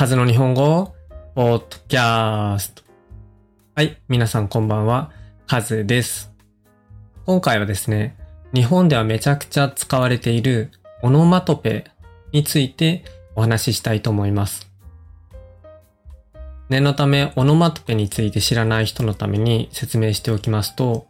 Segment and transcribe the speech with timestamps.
[0.00, 0.94] カズの日本語、
[1.34, 2.82] ポッドキャスト。
[3.74, 5.10] はい、皆さんこんばんは、
[5.46, 6.32] カズです。
[7.26, 8.16] 今回はですね、
[8.54, 10.70] 日本ではめちゃくちゃ使われている
[11.02, 11.84] オノマトペ
[12.32, 13.04] について
[13.36, 14.70] お話ししたいと思います。
[16.70, 21.08] 念のため、オノマトペについて知らない人のために説明しておきますと、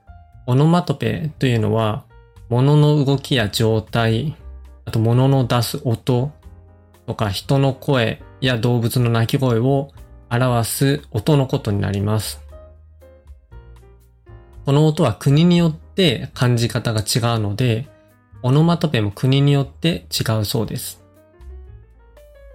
[0.49, 2.03] オノマトペというのは、
[2.49, 4.35] 物の動きや状態、
[4.85, 6.33] あと物の出す音
[7.07, 9.91] とか人の声や動物の鳴き声を
[10.31, 12.41] 表す音のことになります。
[14.65, 17.89] この音は国によって感じ方が違うので、
[18.43, 21.03] オノマトペも国によって違うそうです。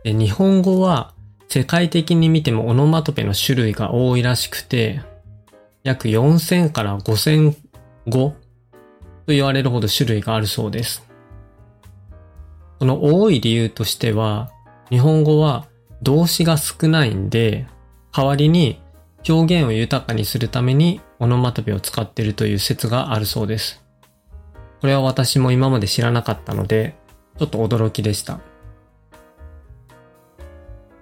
[0.04, 1.14] で日本語は
[1.48, 5.02] 世界的に見てもオノマトペの種類が多いらしくて、
[5.84, 7.56] 約4000から5000
[8.08, 8.36] 語と
[9.28, 11.08] 言われるほど種類があるそうです。
[12.80, 14.52] この多い理由としては、
[14.90, 15.68] 日本語は
[16.02, 17.68] 動詞が少ないんで、
[18.16, 18.80] 代わりに
[19.28, 23.84] 表現を豊かにするためにオノマトペを使っているという説があるそうです。
[24.82, 26.96] これは私も今まで知らなかったので、
[27.38, 28.40] ちょっと驚きでした。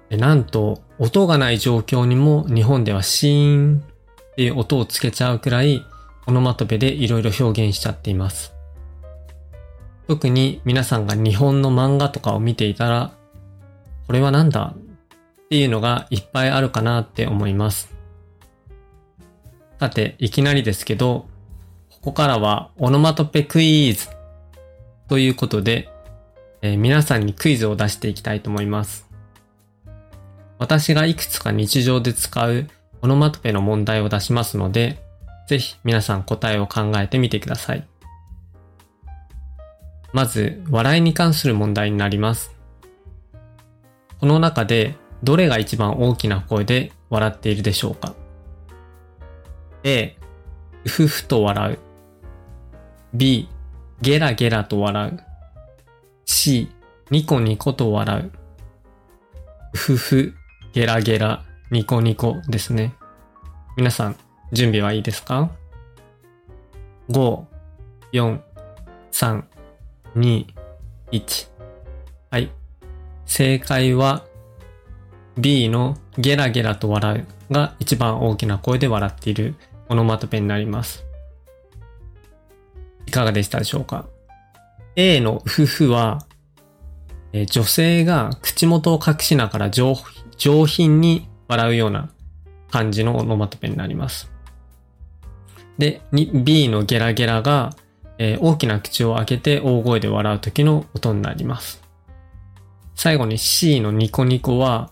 [0.09, 3.84] なんと、音がない状況にも日本ではシーン
[4.32, 5.84] っていう音をつけちゃうくらい、
[6.28, 8.54] オノマトペでいろいろ表現しちゃっています。
[10.08, 13.12] 特に皆さんが日本の漫画とかを見ていたら、
[14.08, 14.76] これはなんだ
[15.54, 17.94] っていうのがいっぱいあるかなって思います。
[19.80, 21.28] さて、いきなりですけど、
[21.92, 24.08] ここからはオノマトペクイズ
[25.08, 25.90] ということで、
[26.64, 29.08] えー、皆さんにクイズを出していきたいと思います。
[30.58, 32.67] 私がいくつか日常で使う
[33.04, 35.04] オノマトペの問題を出しますので、
[35.48, 37.88] ぜひ皆さん答えを考えてみてください。
[40.14, 42.56] まず、笑いに関する問題になります。
[44.20, 48.14] この中でどれが一番大きな声で笑っているでしょうか
[49.84, 50.18] ?A、
[50.84, 51.80] うふふと笑う。
[53.14, 53.48] B、
[54.02, 55.20] ゲラゲラと笑う。
[56.26, 56.70] C、
[57.10, 58.32] ニコニコと笑う。
[59.73, 60.33] うふふ、
[60.73, 62.94] ゲラゲラ、ニコニコですね。
[63.78, 64.17] 皆さん、
[64.52, 65.52] 準備はいいですか
[67.10, 67.45] ?5、
[68.12, 68.39] 4、
[69.12, 69.44] 3、
[70.17, 70.45] 2、
[71.12, 71.48] 1。
[72.30, 72.52] はい。
[73.26, 74.26] 正解は
[75.38, 79.55] B のゲラゲラと笑うが一番大きな声で笑っている
[79.89, 81.05] オノマトペになります。
[83.08, 84.05] いかがでしたでしょうか
[84.95, 86.26] ?A の夫婦は、
[87.32, 89.95] え女性が口元を隠しながら上
[90.38, 92.10] 上品に笑うような
[92.71, 94.32] 感じのオノマトペになります。
[95.77, 97.71] で、B のゲラゲラが、
[98.17, 101.82] えー、大きな口を開けて大声で笑う時の音になります。
[102.95, 104.92] 最後に C のニコニコは、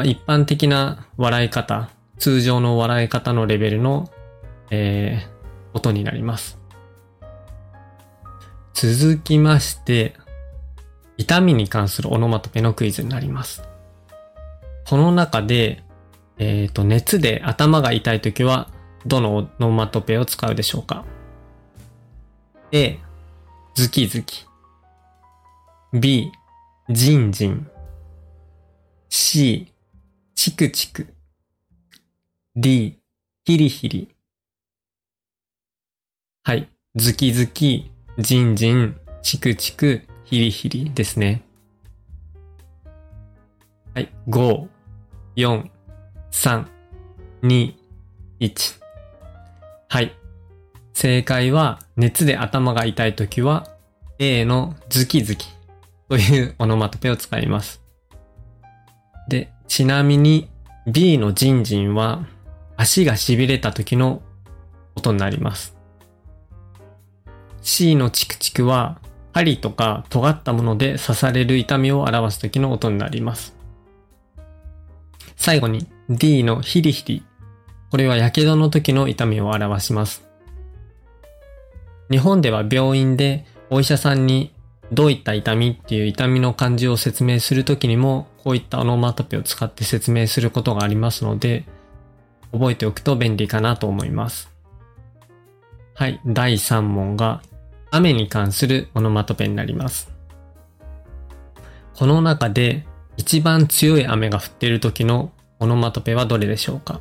[0.00, 4.10] まあ、一般的な笑い方、通常の笑い方のレベルの、
[4.70, 6.58] えー、音になります。
[8.72, 10.14] 続きまして、
[11.18, 13.62] 痛みに関するオノマトペのクイズになります。
[14.88, 15.84] この中で、
[16.38, 18.70] えっ、ー、と、熱で頭が痛いときは、
[19.04, 21.04] どのオノマトペを使うでしょうか
[22.72, 22.98] ?A、
[23.74, 24.46] ズキズキ。
[25.92, 26.32] B、
[26.88, 27.70] ジンジン。
[29.10, 29.70] C、
[30.40, 31.06] チクチク。
[32.56, 32.98] D、
[33.44, 34.16] ヒリヒリ。
[36.44, 36.70] はい。
[36.96, 41.42] ズキズキ、ジンジン、チクチク、ヒリヒリですね。
[43.92, 44.10] はい。
[44.30, 44.66] 5、
[45.36, 45.68] 4、
[46.30, 46.66] 3、
[47.42, 47.74] 2、
[48.40, 48.80] 1。
[49.90, 50.16] はい。
[50.94, 53.68] 正解は、熱で頭が痛いときは、
[54.18, 55.48] A のズキズキ。
[56.08, 57.82] というオノマトペを使います。
[59.28, 60.48] で、ちなみに
[60.88, 62.26] B のジンジンは
[62.76, 64.20] 足が痺れた時の
[64.96, 65.76] 音になります。
[67.62, 68.98] C のチクチクは
[69.32, 73.54] 針とか尖ったもので刺される痛みを表す時の音になります。
[75.36, 77.22] 最後に D のヒリヒリ。
[77.92, 80.28] これは火傷の時の痛みを表します。
[82.10, 84.52] 日本では病院でお医者さんに
[84.92, 91.64] どういった痛みっていう痛みの感じを説明するときにも、こういったオノマトペを使って説明することがありますので、
[92.52, 94.50] 覚えておくと便利かなと思います。
[95.94, 97.42] はい、第3問が
[97.90, 100.10] 雨に関するオノマトペになります。
[101.94, 107.00] この中で一番強い雨が降っている時のオノマトペはどれでしょうか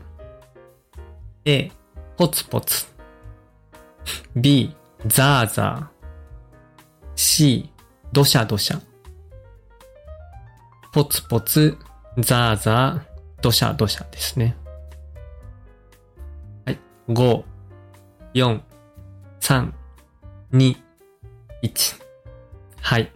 [1.45, 1.71] ?A、
[2.17, 2.87] ポツポツ。
[4.35, 4.75] B、
[5.07, 5.99] ザーザー。
[7.15, 7.71] C、
[8.11, 8.81] どしゃどしゃ。
[10.91, 11.77] ポツポツ、
[12.17, 14.57] ザーザー、ドシャドシャですね。
[16.65, 16.79] はい。
[17.07, 17.43] 5、
[18.33, 18.61] 4、
[19.39, 19.71] 3、
[20.53, 20.75] 2、
[21.61, 22.01] 1。
[22.81, 23.11] はい。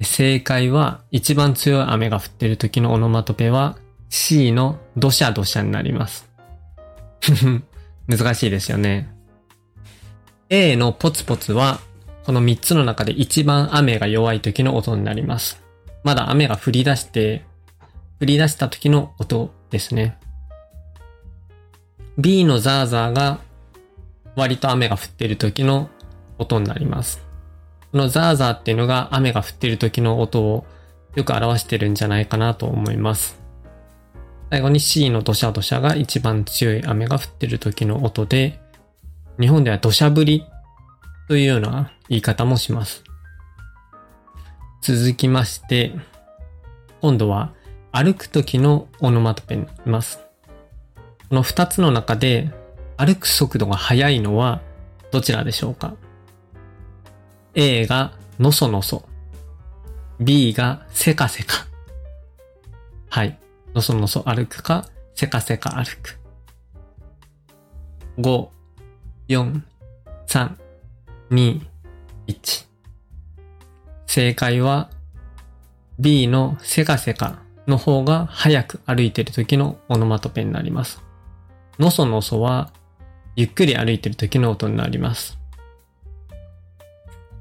[0.00, 6.28] 正解は、一番強い雨が降っている時のオノマトペは C のドシャドシャになります。
[8.08, 9.14] 難しいですよね。
[10.50, 11.80] A のポツポツは、
[12.28, 15.62] この3つの中で一番雨が弱い時の音になります。
[16.04, 17.42] まだ雨が降り出して、
[18.20, 20.18] 降り出した時の音ですね。
[22.18, 23.38] B のザーザーが
[24.36, 25.88] 割と雨が降っている時の
[26.36, 27.22] 音になります。
[27.92, 30.66] このザーザーっていうのが雨が降っている時の音を
[31.14, 33.40] よく表してるんじゃないかなと思います。
[34.50, 38.60] 最後に C の土砂土砂が一番強い雨が降っている時の音で、
[39.40, 40.44] 日本では土砂降り
[41.28, 43.04] というような言い方もします。
[44.80, 45.92] 続きまして、
[47.02, 47.52] 今度は
[47.92, 50.20] 歩く時のオノマトペになります。
[51.28, 52.50] この二つの中で
[52.96, 54.62] 歩く速度が速いのは
[55.12, 55.96] どちらでしょうか
[57.54, 59.04] ?A がのそのそ。
[60.20, 61.66] B がせかせか。
[63.10, 63.38] はい。
[63.74, 66.18] のそのそ歩くか、せかせか歩く。
[68.18, 68.48] 5、
[69.28, 69.60] 4、
[70.26, 70.67] 3、
[71.30, 71.60] 2、
[72.26, 72.66] 1。
[74.06, 74.88] 正解は
[75.98, 81.02] B のせかせかの方が早く歩いてる時のオノマトペになります。
[81.78, 82.72] のそのそは
[83.36, 85.38] ゆっくり歩いてる時の音になります。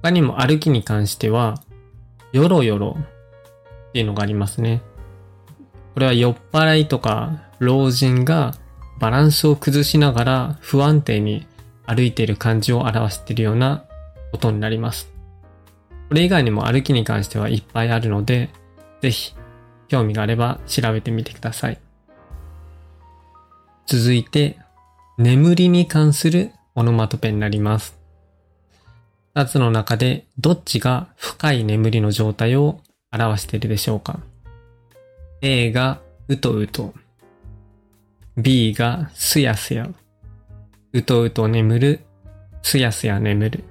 [0.01, 1.61] 他にも歩きに関しては、
[2.33, 4.81] よろよろっていうのがありますね。
[5.93, 8.53] これは酔っ払いとか老人が
[8.99, 11.47] バランスを崩しながら不安定に
[11.87, 13.85] 歩いている感じを表しているような
[14.33, 15.11] 音になります。
[16.09, 18.49] これ以外にも歩きに関してはいっぱいあるので、
[19.01, 19.33] ぜひ
[19.87, 21.79] 興味があれば調べてみてください。
[23.87, 24.59] 続いて、
[25.17, 27.97] 眠りに関するオノマトペになります。
[29.33, 32.81] 二つの中でどっちが深い眠りの状態を
[33.11, 34.19] 表しているでしょうか
[35.41, 36.93] ?A がうとうと、
[38.35, 39.89] B がすやすや、
[40.97, 41.99] うとうと眠る、
[42.63, 43.63] すやすや眠る。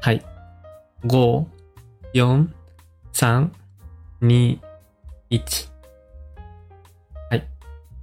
[0.00, 0.24] はい。
[1.04, 1.46] 5、
[2.14, 2.48] 4、
[3.12, 3.48] 3、
[4.22, 4.58] 2、
[5.30, 5.68] 1。
[7.30, 7.48] はい。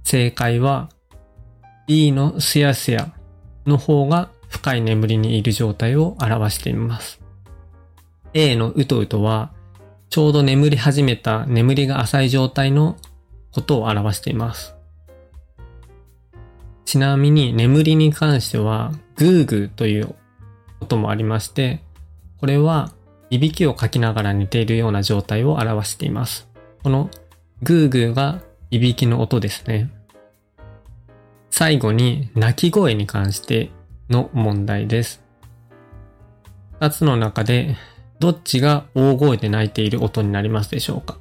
[0.04, 0.88] 正解は
[1.86, 3.12] B のすやすや
[3.66, 7.20] の方が深い眠りにいる状態を表しています。
[8.32, 9.52] A のうとうとは
[10.08, 12.96] ちょうど眠り始めた眠りが浅い状態の
[13.52, 14.79] ことを表しています。
[16.90, 20.16] ちなみに眠りに関してはグーグーという
[20.80, 21.84] 音もありまして、
[22.38, 22.92] これは
[23.30, 26.48] いびきをかきながら寝ているような状態を表しています。
[26.82, 27.08] この
[27.62, 28.40] グーグーが
[28.72, 29.88] いびきの音ですね。
[31.50, 33.70] 最後に鳴き声に関して
[34.08, 35.22] の問題です。
[36.80, 37.76] 二つの中で
[38.18, 41.18] どっちが大声で鳴いている音になりますでしょうか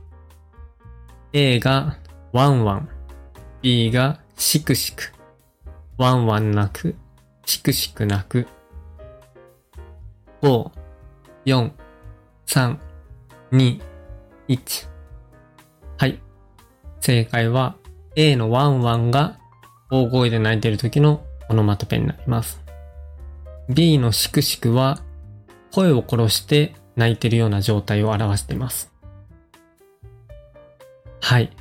[1.32, 2.00] ?A が
[2.34, 2.90] ワンワン、
[3.62, 5.14] B がシクシク、
[6.00, 6.96] ワンワン鳴く、
[7.46, 8.48] シクシク鳴く。
[10.42, 10.72] 5、
[11.46, 11.72] 4、
[12.48, 12.78] 3、
[13.52, 13.82] 2、
[14.48, 14.88] 1。
[15.98, 16.22] はい。
[17.02, 17.76] 正解は
[18.16, 19.40] A のワンワンが
[19.92, 22.62] 大声で鳴いている時のオノマトペになります。
[23.68, 25.02] B のシクシクは
[25.74, 28.90] 声を殺して泣いているような状態を表しています。
[31.20, 31.52] はい。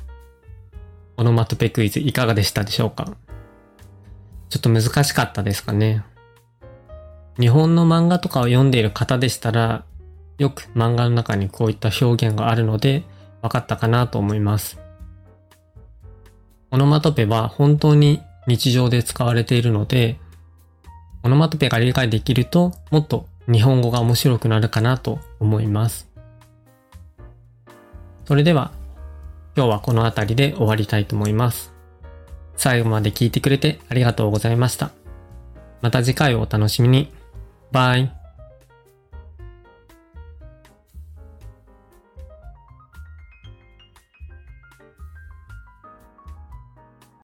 [1.17, 3.17] オノマトペクイズいかがでしたでしょうか？
[4.49, 6.03] ちょっと難しかったですかね。
[7.39, 9.85] 日本の漫画とかを読んでいる方でしたら、
[10.39, 13.03] よく漫画の中にこういった表現があるので、
[13.41, 14.79] 分かったかなと思います。
[16.71, 20.19] オノマトペは本当に日常で使われているので、
[21.23, 26.09] オノマトペが理解できると、もっと日本語が面白くなるかなと思います。
[28.25, 28.71] それでは、
[29.55, 31.78] 今日はこの辺りで終わりたいと思います。
[32.59, 34.91] 最後まで聞いてくれてありがとうございました。
[35.81, 37.09] また次回をお楽しみに。
[37.71, 38.18] バイ